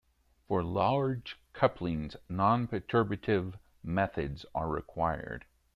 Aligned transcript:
For 0.47 0.63
large 0.63 1.37
couplings, 1.53 2.15
non-perturbative 2.27 3.53
methods 3.83 4.47
are 4.55 4.67
required. 4.67 5.45